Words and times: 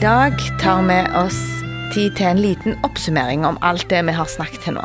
dag 0.00 0.32
tar 0.60 0.78
vi 0.88 0.96
oss 1.18 1.38
tid 1.92 2.14
til 2.16 2.30
en 2.30 2.38
liten 2.40 2.76
oppsummering 2.86 3.42
om 3.44 3.58
alt 3.60 3.84
det 3.90 3.98
vi 4.06 4.14
har 4.16 4.28
snakket 4.32 4.62
til 4.64 4.78
nå. 4.78 4.84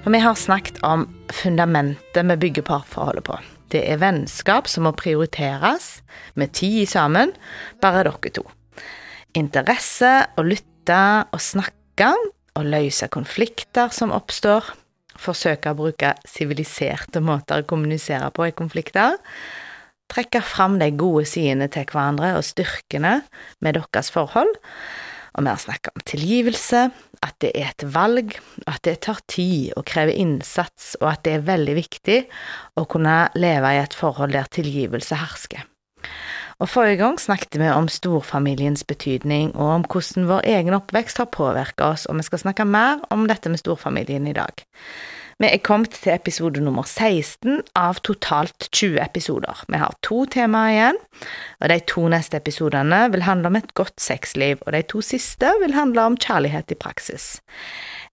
For 0.00 0.14
vi 0.14 0.20
har 0.24 0.38
snakket 0.40 0.78
om 0.88 1.02
fundamentet 1.28 2.24
vi 2.30 2.36
bygger 2.40 2.64
parforholdet 2.64 3.26
på. 3.26 3.36
Det 3.68 3.82
er 3.92 4.00
vennskap 4.00 4.70
som 4.72 4.86
må 4.86 4.94
prioriteres, 4.96 6.00
med 6.32 6.54
tid 6.56 6.88
sammen, 6.88 7.34
bare 7.84 8.06
dere 8.06 8.32
to. 8.32 8.46
Interesse, 9.36 10.12
å 10.40 10.46
lytte 10.46 11.02
og 11.28 11.42
snakke, 11.44 12.14
og 12.56 12.70
løse 12.72 13.10
konflikter 13.12 13.92
som 13.92 14.14
oppstår. 14.16 14.64
Forsøke 15.20 15.74
å 15.74 15.80
bruke 15.82 16.14
siviliserte 16.24 17.20
måter 17.20 17.60
å 17.60 17.68
kommunisere 17.68 18.32
på 18.32 18.48
i 18.48 18.56
konflikter 18.56 19.20
trekke 20.12 20.42
fram 20.44 20.78
de 20.82 20.90
gode 20.94 21.24
sidene 21.28 21.68
til 21.72 21.88
hverandre 21.88 22.34
og 22.38 22.46
styrkene 22.46 23.20
med 23.64 23.78
deres 23.78 24.12
forhold. 24.12 24.52
Og 25.32 25.46
vi 25.46 25.48
har 25.48 25.60
snakka 25.60 25.94
om 25.96 26.04
tilgivelse, 26.04 26.82
at 27.24 27.36
det 27.40 27.52
er 27.56 27.70
et 27.70 27.84
valg, 27.94 28.34
at 28.68 28.82
det 28.84 28.98
tar 29.06 29.22
tid 29.30 29.72
og 29.78 29.86
krever 29.88 30.12
innsats, 30.12 30.92
og 31.00 31.08
at 31.14 31.22
det 31.24 31.38
er 31.38 31.46
veldig 31.46 31.76
viktig 31.78 32.18
å 32.76 32.84
kunne 32.84 33.16
leve 33.38 33.72
i 33.72 33.80
et 33.80 33.96
forhold 33.96 34.36
der 34.36 34.50
tilgivelse 34.52 35.16
hersker. 35.22 35.64
Og 36.62 36.68
Forrige 36.70 37.00
gang 37.00 37.16
snakket 37.18 37.56
vi 37.58 37.70
om 37.72 37.88
storfamiliens 37.90 38.84
betydning, 38.86 39.50
og 39.56 39.70
om 39.78 39.86
hvordan 39.88 40.28
vår 40.28 40.44
egen 40.52 40.76
oppvekst 40.76 41.18
har 41.18 41.32
påvirka 41.32 41.88
oss, 41.94 42.04
og 42.06 42.20
vi 42.20 42.28
skal 42.28 42.44
snakke 42.44 42.68
mer 42.68 43.00
om 43.14 43.24
dette 43.30 43.50
med 43.50 43.62
storfamilien 43.62 44.28
i 44.30 44.36
dag. 44.36 44.62
Vi 45.42 45.48
er 45.50 45.58
kommet 45.58 45.96
til 45.96 46.12
episode 46.12 46.60
nummer 46.62 46.86
16 46.86 47.64
av 47.74 47.96
totalt 48.06 48.68
20 48.68 49.00
episoder. 49.02 49.64
Vi 49.66 49.80
har 49.80 49.96
to 50.06 50.20
temaer 50.30 50.70
igjen, 50.70 51.00
og 51.58 51.72
de 51.72 51.78
to 51.90 52.04
neste 52.12 52.38
episodene 52.38 53.00
vil 53.10 53.24
handle 53.26 53.50
om 53.50 53.58
et 53.58 53.72
godt 53.74 53.98
sexliv, 53.98 54.62
og 54.62 54.70
de 54.76 54.84
to 54.86 55.02
siste 55.02 55.50
vil 55.64 55.74
handle 55.74 56.04
om 56.12 56.20
kjærlighet 56.20 56.70
i 56.70 56.78
praksis. 56.78 57.26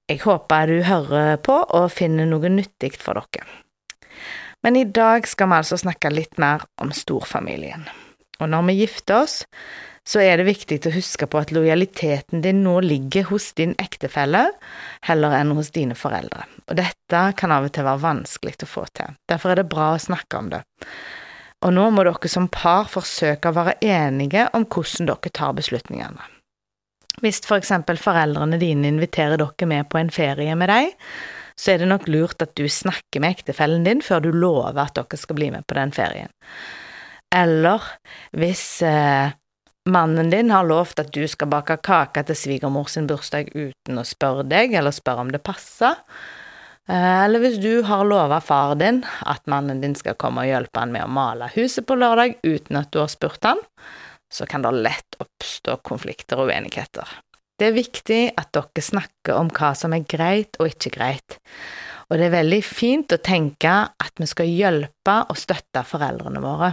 Jeg 0.10 0.24
håper 0.24 0.74
du 0.74 0.82
hører 0.90 1.38
på 1.46 1.60
og 1.62 1.92
finner 1.94 2.26
noe 2.26 2.50
nyttig 2.50 2.96
for 2.98 3.22
dere. 3.22 3.46
Men 4.66 4.82
i 4.82 4.88
dag 4.90 5.30
skal 5.30 5.52
vi 5.52 5.60
altså 5.62 5.78
snakke 5.78 6.10
litt 6.10 6.42
mer 6.42 6.66
om 6.82 6.90
storfamilien. 6.90 7.86
Og 8.40 8.50
når 8.52 8.66
vi 8.70 8.80
gifter 8.82 9.24
oss, 9.24 9.44
så 10.10 10.24
er 10.24 10.40
det 10.40 10.48
viktig 10.48 10.80
å 10.88 10.94
huske 10.96 11.28
på 11.30 11.38
at 11.38 11.52
lojaliteten 11.54 12.42
din 12.42 12.64
nå 12.66 12.80
ligger 12.82 13.28
hos 13.30 13.52
din 13.58 13.76
ektefelle 13.78 14.48
heller 15.06 15.36
enn 15.38 15.54
hos 15.58 15.70
dine 15.76 15.98
foreldre. 15.98 16.48
Og 16.70 16.80
dette 16.80 17.24
kan 17.38 17.54
av 17.54 17.68
og 17.68 17.74
til 17.76 17.86
være 17.86 18.06
vanskelig 18.08 18.56
å 18.66 18.70
få 18.70 18.88
til. 18.98 19.18
Derfor 19.30 19.54
er 19.54 19.62
det 19.62 19.70
bra 19.70 19.92
å 19.94 20.02
snakke 20.02 20.40
om 20.40 20.50
det. 20.56 20.64
Og 21.68 21.76
nå 21.76 21.90
må 21.92 22.06
dere 22.08 22.32
som 22.32 22.48
par 22.50 22.88
forsøke 22.90 23.52
å 23.52 23.58
være 23.58 23.78
enige 23.86 24.48
om 24.56 24.66
hvordan 24.66 25.12
dere 25.12 25.34
tar 25.36 25.56
beslutningene. 25.58 26.30
Hvis 27.20 27.44
for 27.44 27.60
eksempel 27.60 28.00
foreldrene 28.00 28.58
dine 28.62 28.88
inviterer 28.88 29.38
dere 29.38 29.68
med 29.68 29.90
på 29.92 30.00
en 30.00 30.12
ferie 30.14 30.56
med 30.56 30.72
deg, 30.72 30.94
så 31.60 31.74
er 31.74 31.82
det 31.82 31.90
nok 31.92 32.08
lurt 32.08 32.42
at 32.42 32.56
du 32.56 32.64
snakker 32.72 33.20
med 33.20 33.36
ektefellen 33.36 33.84
din 33.84 34.02
før 34.02 34.24
du 34.24 34.32
lover 34.32 34.80
at 34.86 34.96
dere 34.96 35.20
skal 35.20 35.36
bli 35.36 35.50
med 35.52 35.68
på 35.68 35.76
den 35.76 35.92
ferien. 35.92 36.32
Eller 37.36 37.84
hvis 38.34 38.82
eh, 38.82 39.32
mannen 39.90 40.30
din 40.34 40.52
har 40.52 40.68
lovt 40.68 41.02
at 41.04 41.14
du 41.14 41.24
skal 41.30 41.52
bake 41.52 41.78
kake 41.86 42.24
til 42.26 42.38
svigermor 42.38 42.90
sin 42.90 43.08
bursdag 43.10 43.52
uten 43.54 44.02
å 44.02 44.06
spørre 44.08 44.48
deg, 44.50 44.74
eller 44.74 44.96
spørre 44.96 45.26
om 45.26 45.34
det 45.34 45.44
passer. 45.46 46.00
Eh, 46.90 47.24
eller 47.26 47.44
hvis 47.44 47.60
du 47.62 47.84
har 47.86 48.08
lova 48.08 48.42
far 48.42 48.76
din 48.80 49.04
at 49.30 49.46
mannen 49.52 49.82
din 49.84 49.98
skal 49.98 50.18
komme 50.18 50.46
og 50.46 50.50
hjelpe 50.52 50.82
han 50.82 50.94
med 50.96 51.06
å 51.06 51.14
male 51.20 51.52
huset 51.54 51.86
på 51.86 51.98
lørdag 52.00 52.40
uten 52.42 52.82
at 52.82 52.90
du 52.94 53.02
har 53.04 53.12
spurt 53.12 53.46
han, 53.46 53.62
så 54.30 54.46
kan 54.50 54.66
det 54.66 54.74
lett 54.78 55.18
oppstå 55.22 55.80
konflikter 55.86 56.42
og 56.42 56.50
uenigheter. 56.50 57.06
Det 57.60 57.70
er 57.70 57.76
viktig 57.76 58.22
at 58.40 58.54
dere 58.56 58.82
snakker 58.86 59.36
om 59.36 59.50
hva 59.52 59.74
som 59.76 59.94
er 59.94 60.06
greit 60.08 60.58
og 60.62 60.70
ikke 60.72 60.94
greit, 60.96 61.40
og 62.10 62.18
det 62.18 62.30
er 62.30 62.38
veldig 62.40 62.62
fint 62.66 63.14
å 63.14 63.22
tenke 63.22 63.74
at 63.86 64.22
vi 64.22 64.26
skal 64.30 64.50
hjelpe 64.50 65.18
og 65.30 65.38
støtte 65.38 65.84
foreldrene 65.86 66.42
våre, 66.42 66.72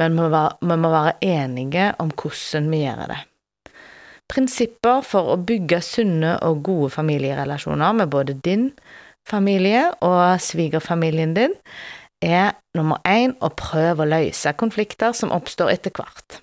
men 0.00 0.18
vi 0.18 0.76
må 0.76 0.90
være 0.92 1.16
enige 1.22 1.92
om 2.02 2.12
hvordan 2.12 2.70
vi 2.72 2.84
gjør 2.84 3.06
det. 3.12 3.20
Prinsipper 4.30 5.02
for 5.04 5.34
å 5.34 5.40
bygge 5.40 5.82
sunne 5.84 6.38
og 6.46 6.62
gode 6.64 6.92
familierelasjoner 6.94 7.98
med 7.98 8.12
både 8.12 8.38
din 8.44 8.70
familie 9.28 9.90
og 10.04 10.40
svigerfamilien 10.40 11.34
din 11.36 11.52
er 12.24 12.54
nummer 12.76 13.04
én 13.04 13.34
å 13.44 13.50
prøve 13.52 14.04
å 14.04 14.08
løse 14.08 14.54
konflikter 14.56 15.12
som 15.16 15.32
oppstår 15.34 15.74
etter 15.74 15.92
hvert. 15.94 16.40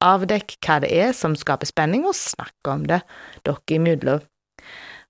Avdekk 0.00 0.56
hva 0.64 0.80
det 0.82 0.90
er 0.96 1.14
som 1.14 1.36
skaper 1.36 1.68
spenning, 1.68 2.06
og 2.08 2.16
snakk 2.16 2.70
om 2.72 2.86
det 2.88 3.02
dere 3.46 3.76
imellom 3.76 4.26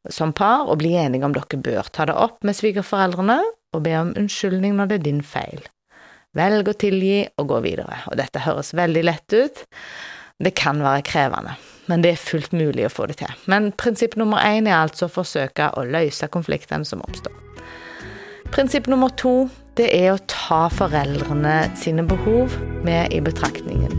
som 0.09 0.33
par 0.33 0.69
og 0.71 0.81
bli 0.81 0.95
enige 0.97 1.27
om 1.27 1.35
dere 1.37 1.61
bør 1.61 1.91
ta 1.93 2.07
det 2.09 2.17
opp 2.17 2.41
med 2.45 2.57
svigerforeldrene 2.57 3.41
og 3.77 3.85
be 3.85 3.93
om 3.99 4.15
unnskyldning 4.17 4.77
når 4.79 4.91
det 4.91 4.99
er 4.99 5.07
din 5.07 5.23
feil. 5.23 5.61
Velg 6.39 6.69
å 6.71 6.77
tilgi 6.79 7.25
og 7.43 7.49
gå 7.51 7.57
videre, 7.65 8.05
og 8.07 8.15
dette 8.21 8.45
høres 8.45 8.71
veldig 8.79 9.01
lett 9.03 9.35
ut. 9.35 9.65
Det 10.39 10.53
kan 10.55 10.79
være 10.79 11.03
krevende, 11.03 11.57
men 11.91 12.05
det 12.05 12.13
er 12.15 12.23
fullt 12.23 12.55
mulig 12.55 12.85
å 12.87 12.93
få 12.93 13.09
det 13.11 13.17
til. 13.19 13.33
Men 13.51 13.73
prinsipp 13.75 14.15
nummer 14.15 14.39
én 14.39 14.69
er 14.71 14.79
altså 14.79 15.09
å 15.09 15.11
forsøke 15.11 15.73
å 15.75 15.83
løse 15.91 16.31
konfliktene 16.31 16.87
som 16.87 17.03
oppstår. 17.03 17.35
Prinsipp 18.55 18.87
nummer 18.91 19.11
to 19.19 19.51
det 19.75 19.91
er 19.91 20.15
å 20.15 20.23
ta 20.31 20.69
foreldrene 20.71 21.59
sine 21.79 22.07
behov 22.07 22.55
med 22.87 23.11
i 23.11 23.19
betraktningen. 23.19 23.91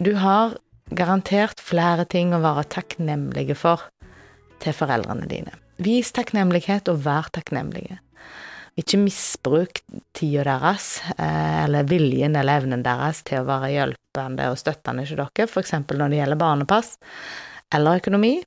Du 0.00 0.14
har 0.16 0.54
garantert 0.96 1.60
flere 1.62 2.06
ting 2.10 2.34
å 2.34 2.42
være 2.42 2.66
takknemlige 2.74 3.56
for 3.58 3.86
til 4.60 4.76
foreldrene 4.76 5.28
dine. 5.30 5.54
Vis 5.80 6.12
takknemlighet 6.12 6.90
og 6.92 7.02
vær 7.06 7.30
takknemlige. 7.32 8.00
Ikke 8.78 9.00
misbruk 9.00 9.80
tida 10.16 10.44
deres, 10.46 11.00
eh, 11.16 11.64
eller 11.64 11.88
viljen 11.88 12.36
eller 12.36 12.60
evnen 12.60 12.84
deres 12.84 13.22
til 13.26 13.40
å 13.40 13.48
være 13.48 13.72
hjelpende 13.74 14.50
og 14.52 14.60
støttende 14.60 15.06
til 15.08 15.18
dere, 15.20 15.48
f.eks. 15.48 15.74
når 15.90 16.08
det 16.08 16.20
gjelder 16.20 16.40
barnepass 16.40 16.96
eller 17.74 18.00
økonomi. 18.00 18.38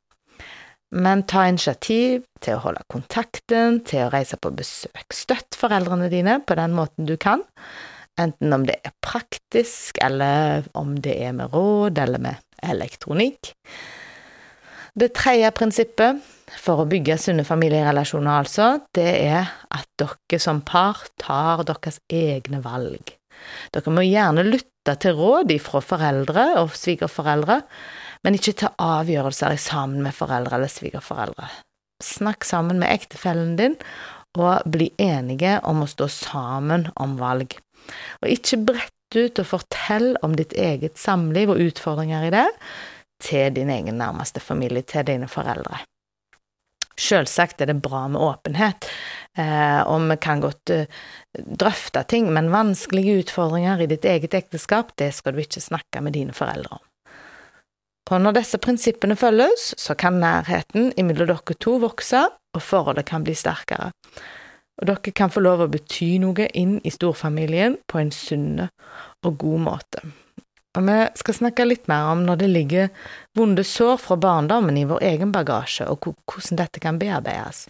Men 0.93 1.23
ta 1.25 1.47
initiativ 1.49 2.21
til 2.43 2.57
å 2.59 2.63
holde 2.67 2.83
kontakten, 2.93 3.79
til 3.81 4.05
å 4.05 4.11
reise 4.13 4.37
på 4.37 4.51
besøk. 4.53 5.07
Støtt 5.09 5.57
foreldrene 5.57 6.09
dine 6.11 6.37
på 6.45 6.57
den 6.59 6.75
måten 6.77 7.09
du 7.09 7.15
kan, 7.17 7.41
Enten 8.22 8.53
om 8.53 8.66
det 8.68 8.78
er 8.85 8.94
praktisk, 9.01 9.97
eller 10.03 10.68
om 10.78 10.96
det 11.01 11.16
er 11.25 11.34
med 11.34 11.53
råd, 11.53 11.97
eller 11.97 12.22
med 12.22 12.41
elektronikk. 12.63 13.53
Det 14.94 15.09
tredje 15.18 15.50
prinsippet 15.57 16.22
for 16.62 16.84
å 16.84 16.90
bygge 16.90 17.18
sunne 17.18 17.46
familierelasjoner, 17.47 18.44
altså, 18.44 18.68
det 18.94 19.09
er 19.25 19.50
at 19.73 19.90
dere 19.97 20.40
som 20.41 20.62
par 20.62 21.02
tar 21.18 21.66
deres 21.66 21.97
egne 22.13 22.62
valg. 22.62 23.16
Dere 23.73 23.94
må 23.94 24.06
gjerne 24.06 24.46
lytte 24.46 24.94
til 25.02 25.18
råd 25.18 25.56
fra 25.63 25.81
foreldre 25.81 26.46
og 26.62 26.75
svigerforeldre, 26.78 27.62
men 28.23 28.38
ikke 28.38 28.56
ta 28.62 28.73
avgjørelser 28.78 29.57
sammen 29.57 30.06
med 30.06 30.13
foreldre 30.16 30.59
eller 30.59 30.72
svigerforeldre. 30.72 31.50
Snakk 32.03 32.46
sammen 32.46 32.78
med 32.84 32.94
ektefellen 32.94 33.57
din, 33.57 33.79
og 34.38 34.66
bli 34.69 34.90
enige 35.02 35.59
om 35.69 35.84
å 35.84 35.90
stå 35.90 36.07
sammen 36.09 36.88
om 37.02 37.18
valg. 37.19 37.53
Og 38.21 38.34
ikke 38.34 38.61
brett 38.72 39.17
ut 39.17 39.40
og 39.40 39.49
fortell 39.49 40.13
om 40.25 40.35
ditt 40.37 40.55
eget 40.58 40.97
samliv 40.97 41.53
og 41.53 41.61
utfordringer 41.61 42.28
i 42.28 42.34
det 42.34 42.47
til 43.23 43.53
din 43.55 43.72
egen 43.72 43.99
nærmeste 44.02 44.41
familie, 44.43 44.84
til 44.84 45.05
dine 45.08 45.29
foreldre. 45.31 45.84
Sjølsagt 46.99 47.61
er 47.63 47.72
det 47.72 47.79
bra 47.81 48.03
med 48.11 48.22
åpenhet, 48.22 48.85
eh, 49.37 49.81
og 49.90 50.03
vi 50.11 50.17
kan 50.22 50.43
godt 50.43 50.69
eh, 50.69 50.90
drøfte 51.34 52.03
ting, 52.09 52.28
men 52.34 52.52
vanskelige 52.53 53.23
utfordringer 53.23 53.81
i 53.81 53.87
ditt 53.90 54.05
eget 54.05 54.35
ekteskap, 54.37 54.91
det 55.02 55.09
skal 55.17 55.34
du 55.34 55.41
ikke 55.41 55.63
snakke 55.63 56.03
med 56.05 56.13
dine 56.13 56.35
foreldre 56.37 56.78
om. 56.78 56.84
Og 58.11 58.22
når 58.22 58.35
disse 58.37 58.59
prinsippene 58.61 59.16
følges, 59.17 59.72
så 59.79 59.96
kan 59.97 60.19
nærheten 60.22 60.91
mellom 60.99 61.31
dere 61.31 61.58
to 61.58 61.79
vokse, 61.81 62.28
og 62.53 62.61
forholdet 62.61 63.08
kan 63.09 63.25
bli 63.25 63.34
sterkere 63.34 63.90
og 64.81 64.90
dere 64.90 65.14
kan 65.16 65.31
få 65.31 65.43
lov 65.43 65.64
å 65.64 65.70
bety 65.72 66.16
noe 66.23 66.47
inn 66.58 66.79
i 66.84 66.91
storfamilien 66.93 67.78
på 67.90 68.02
en 68.02 68.11
sunn 68.14 68.64
og 68.64 69.37
god 69.41 69.66
måte. 69.67 70.03
Og 70.73 70.87
vi 70.87 70.96
skal 71.20 71.37
snakke 71.37 71.67
litt 71.67 71.85
mer 71.91 72.09
om 72.16 72.23
når 72.25 72.40
det 72.41 72.49
ligger 72.49 73.09
vonde 73.37 73.66
sår 73.67 73.99
fra 74.02 74.17
barndommen 74.17 74.79
i 74.79 74.87
vår 74.90 75.03
egen 75.05 75.34
bagasje, 75.34 75.85
og 75.85 76.09
hvordan 76.25 76.58
dette 76.64 76.81
kan 76.81 76.97
bearbeides. 77.02 77.67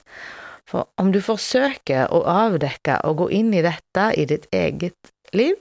For 0.70 0.88
om 1.02 1.12
du 1.12 1.20
forsøker 1.20 2.08
å 2.16 2.24
avdekke 2.32 3.02
og 3.04 3.26
gå 3.26 3.28
inn 3.42 3.52
i 3.52 3.66
dette 3.66 4.08
i 4.16 4.24
ditt 4.30 4.48
eget 4.56 5.12
liv, 5.36 5.60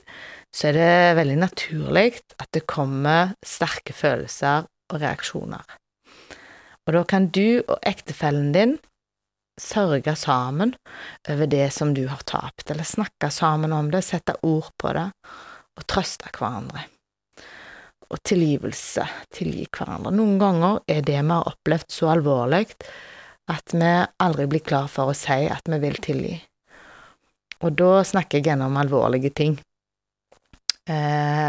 så 0.54 0.68
er 0.70 0.78
det 0.78 1.18
veldig 1.18 1.38
naturlig 1.40 2.08
at 2.38 2.48
det 2.54 2.68
kommer 2.70 3.34
sterke 3.42 3.96
følelser 3.96 4.68
og 4.92 5.02
reaksjoner. 5.02 5.64
Og 6.86 6.94
da 6.94 7.02
kan 7.08 7.28
du 7.34 7.62
og 7.66 7.78
ektefellen 7.86 8.52
din 8.54 8.76
sørge 9.60 10.14
sammen 10.16 10.74
over 11.28 11.46
det 11.46 11.70
som 11.74 11.92
du 11.94 12.06
har 12.08 12.22
tapt, 12.28 12.70
eller 12.70 12.88
snakke 12.88 13.30
sammen 13.30 13.72
om 13.72 13.90
det, 13.92 14.02
sette 14.06 14.36
ord 14.42 14.70
på 14.80 14.92
det, 14.96 15.08
og 15.78 15.86
trøste 15.88 16.30
hverandre. 16.32 16.86
Og 18.12 18.20
tilgivelse, 18.28 19.06
tilgi 19.32 19.66
hverandre. 19.72 20.12
Noen 20.12 20.38
ganger 20.40 20.80
er 20.90 21.04
det 21.04 21.18
vi 21.20 21.32
har 21.32 21.48
opplevd 21.48 21.92
så 21.92 22.12
alvorlig 22.12 22.66
at 23.52 23.74
vi 23.74 23.92
aldri 24.22 24.46
blir 24.48 24.64
klar 24.64 24.88
for 24.92 25.10
å 25.10 25.16
si 25.16 25.46
at 25.50 25.68
vi 25.68 25.80
vil 25.82 25.98
tilgi. 26.04 26.36
Og 27.62 27.74
da 27.78 28.02
snakker 28.06 28.38
jeg 28.38 28.50
gjennom 28.50 28.76
alvorlige 28.78 29.32
ting. 29.34 29.56
Eh, 30.90 31.48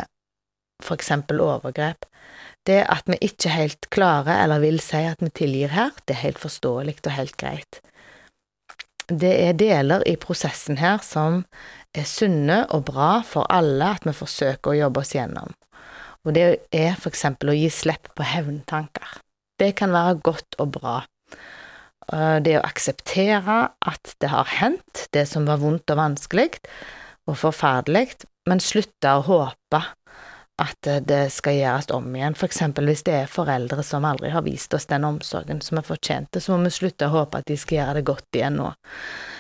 for 0.84 1.00
eksempel 1.00 1.42
overgrep. 1.42 2.06
Det 2.68 2.84
at 2.88 3.10
vi 3.10 3.18
ikke 3.28 3.52
helt 3.52 3.90
klarer 3.92 4.44
eller 4.44 4.62
vil 4.64 4.80
si 4.84 5.02
at 5.08 5.24
vi 5.24 5.32
tilgir 5.36 5.74
her, 5.74 5.92
det 6.06 6.16
er 6.16 6.26
helt 6.28 6.42
forståelig 6.42 7.00
og 7.04 7.16
helt 7.18 7.36
greit. 7.40 7.82
Det 9.08 9.34
er 9.48 9.58
deler 9.60 10.04
i 10.08 10.16
prosessen 10.20 10.80
her 10.80 11.02
som 11.04 11.44
er 11.94 12.08
sunne 12.08 12.64
og 12.74 12.86
bra 12.88 13.18
for 13.28 13.50
alle 13.52 13.94
at 13.98 14.08
vi 14.08 14.16
forsøker 14.16 14.72
å 14.72 14.80
jobbe 14.86 15.04
oss 15.04 15.14
gjennom. 15.16 15.52
Og 16.24 16.36
det 16.38 16.46
er 16.72 16.96
eksempel 17.10 17.52
å 17.52 17.58
gi 17.58 17.68
slipp 17.74 18.14
på 18.16 18.26
hevntanker. 18.26 19.20
Det 19.60 19.74
kan 19.80 19.92
være 19.94 20.22
godt 20.24 20.58
og 20.64 20.72
bra. 20.78 20.96
Eh, 22.12 22.40
det 22.44 22.58
å 22.60 22.66
akseptere 22.66 23.58
at 23.76 24.16
det 24.24 24.32
har 24.32 24.48
hendt, 24.60 25.08
det 25.12 25.28
som 25.30 25.48
var 25.50 25.62
vondt 25.62 25.92
og 25.94 26.00
vanskelig 26.00 26.50
og 27.28 27.38
forferdelig, 27.40 28.24
men 28.50 28.64
slutte 28.64 29.18
å 29.20 29.24
håpe 29.28 29.84
at 30.62 30.90
det 31.08 31.32
skal 31.34 31.58
gjøres 31.58 31.90
om 31.96 32.12
igjen. 32.14 32.36
Eksempel 32.46 32.90
hvis 32.90 33.04
det 33.08 33.16
er 33.24 33.32
foreldre 33.32 33.84
som 33.86 34.06
aldri 34.06 34.30
har 34.34 34.46
vist 34.46 34.74
oss 34.78 34.86
den 34.90 35.06
omsorgen 35.08 35.62
som 35.66 35.80
vi 35.80 35.86
fortjente, 35.88 36.42
så 36.42 36.54
må 36.54 36.68
vi 36.68 36.76
slutte 36.76 37.10
å 37.10 37.16
håpe 37.16 37.42
at 37.42 37.50
de 37.50 37.58
skal 37.58 37.80
gjøre 37.80 37.96
det 38.00 38.06
godt 38.10 38.38
igjen 38.38 38.60
nå, 38.62 38.70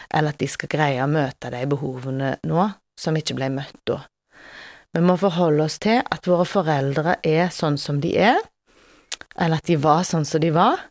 eller 0.09 0.33
at 0.33 0.41
de 0.41 0.49
skal 0.49 0.71
greie 0.73 1.03
å 1.03 1.11
møte 1.11 1.53
de 1.53 1.61
behovene 1.69 2.33
nå 2.49 2.65
som 2.99 3.17
ikke 3.17 3.37
ble 3.37 3.51
møtt 3.53 3.77
da. 3.89 4.01
Vi 4.93 5.01
må 5.01 5.15
forholde 5.17 5.65
oss 5.65 5.79
til 5.81 6.01
at 6.01 6.27
våre 6.29 6.45
foreldre 6.45 7.17
er 7.25 7.47
sånn 7.53 7.79
som 7.81 8.01
de 8.01 8.13
er, 8.17 8.41
eller 9.41 9.61
at 9.61 9.69
de 9.69 9.77
var 9.81 10.03
sånn 10.05 10.25
som 10.29 10.41
de 10.41 10.51
var, 10.53 10.81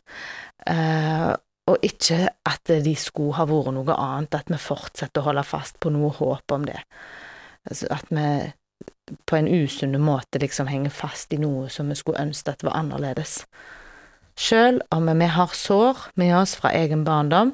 eh, 0.67 1.31
og 1.71 1.85
ikke 1.87 2.25
at 2.47 2.73
de 2.83 2.95
skulle 2.99 3.37
ha 3.37 3.45
vært 3.47 3.71
noe 3.75 3.95
annet, 3.95 4.35
at 4.35 4.51
vi 4.51 4.59
fortsetter 4.59 5.21
å 5.21 5.29
holde 5.29 5.45
fast 5.47 5.79
på 5.79 5.91
noe 5.95 6.11
håp 6.11 6.51
om 6.51 6.67
det. 6.67 6.81
Altså 7.69 7.87
at 7.95 8.11
vi 8.11 8.27
på 9.25 9.37
en 9.37 9.47
usunn 9.47 9.99
måte 10.01 10.39
liksom 10.39 10.69
henger 10.71 10.93
fast 10.93 11.33
i 11.33 11.39
noe 11.41 11.69
som 11.69 11.89
vi 11.91 11.97
skulle 11.99 12.21
ønske 12.23 12.53
at 12.53 12.63
var 12.65 12.77
annerledes. 12.79 13.43
Sjøl 14.39 14.81
om 14.91 15.11
vi 15.19 15.29
har 15.29 15.53
sår 15.53 16.07
med 16.17 16.33
oss 16.37 16.55
fra 16.57 16.71
egen 16.73 17.03
barndom, 17.05 17.53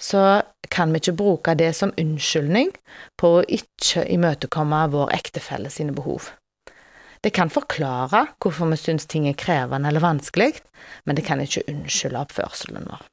så 0.00 0.42
kan 0.72 0.92
vi 0.92 1.00
ikke 1.00 1.16
bruke 1.16 1.54
det 1.56 1.72
som 1.76 1.94
unnskyldning 2.00 2.72
på 3.20 3.32
å 3.38 3.44
ikke 3.48 4.06
imøtekomme 4.12 4.82
vår 4.92 5.12
ektefelle 5.16 5.70
sine 5.72 5.94
behov. 5.96 6.30
Det 7.24 7.32
kan 7.34 7.50
forklare 7.50 8.26
hvorfor 8.42 8.68
vi 8.70 8.78
syns 8.80 9.08
ting 9.10 9.26
er 9.28 9.38
krevende 9.38 9.88
eller 9.88 10.04
vanskelig, 10.04 10.52
men 11.04 11.16
det 11.16 11.24
kan 11.26 11.40
ikke 11.42 11.64
unnskylde 11.72 12.22
oppførselen 12.22 12.88
vår. 12.90 13.04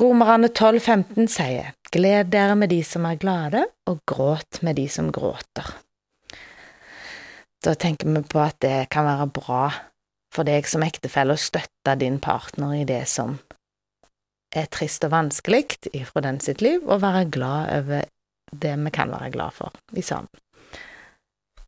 Romerne 0.00 0.48
12,15 0.48 1.28
sier, 1.28 1.72
Gled 1.92 2.30
dere 2.32 2.54
med 2.56 2.70
de 2.72 2.80
som 2.86 3.04
er 3.04 3.18
glade, 3.20 3.66
og 3.88 4.00
gråt 4.08 4.62
med 4.64 4.78
de 4.80 4.86
som 4.88 5.10
gråter. 5.12 5.68
Da 7.62 7.74
tenker 7.76 8.08
vi 8.08 8.22
på 8.24 8.40
at 8.42 8.56
det 8.64 8.88
kan 8.90 9.04
være 9.06 9.28
bra 9.36 9.66
for 10.32 10.48
deg 10.48 10.66
som 10.66 10.82
ektefelle 10.82 11.36
å 11.36 11.40
støtte 11.40 11.98
din 12.00 12.16
partner 12.24 12.78
i 12.80 12.86
det 12.88 13.04
som 13.12 13.36
er 14.56 14.70
trist 14.72 15.04
og 15.04 15.12
vanskelig 15.12 15.92
ifra 15.92 16.24
den 16.24 16.40
sitt 16.40 16.64
liv, 16.64 16.80
og 16.88 17.04
være 17.04 17.28
glad 17.32 17.76
over 17.76 18.08
det 18.52 18.72
vi 18.80 18.94
kan 18.96 19.12
være 19.12 19.30
glad 19.36 19.60
for 19.60 19.76
i 19.92 20.02
sammen. 20.04 20.32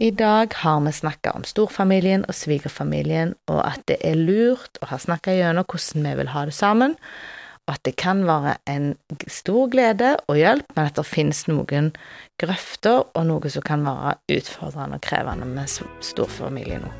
I 0.00 0.10
dag 0.10 0.52
har 0.64 0.80
vi 0.82 0.90
snakka 0.92 1.36
om 1.36 1.44
storfamilien 1.46 2.24
og 2.26 2.34
svigerfamilien, 2.34 3.36
og 3.52 3.60
at 3.62 3.84
det 3.86 4.00
er 4.02 4.18
lurt 4.18 4.80
å 4.82 4.88
ha 4.90 4.98
snakka 4.98 5.36
gjennom 5.36 5.68
hvordan 5.68 6.08
vi 6.08 6.14
vil 6.18 6.32
ha 6.32 6.48
det 6.48 6.56
sammen, 6.56 6.96
at 7.70 7.80
det 7.86 7.94
kan 7.96 8.24
være 8.28 8.56
en 8.68 8.92
stor 9.30 9.70
glede 9.72 10.14
og 10.28 10.36
hjelp, 10.36 10.68
men 10.76 10.90
at 10.90 10.98
det 10.98 11.06
finnes 11.08 11.44
noen 11.48 11.92
grøfter 12.40 13.06
og 13.14 13.26
noe 13.30 13.52
som 13.52 13.64
kan 13.64 13.86
være 13.86 14.18
utfordrende 14.36 15.00
og 15.00 15.06
krevende 15.06 15.48
med 15.48 15.70
storfamilie 16.04 16.82
nå. 16.84 16.92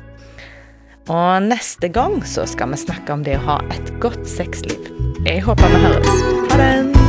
Og 1.05 1.45
neste 1.45 1.91
gang 1.93 2.23
så 2.25 2.47
skal 2.49 2.73
vi 2.73 2.81
snakke 2.81 3.13
om 3.13 3.25
det 3.27 3.37
å 3.37 3.45
ha 3.45 3.61
et 3.75 3.93
godt 4.01 4.25
sexliv. 4.29 4.89
Jeg 5.27 5.45
håper 5.45 5.69
vi 5.75 5.85
høres. 5.85 6.29
Ha 6.49 6.61
det! 6.63 7.04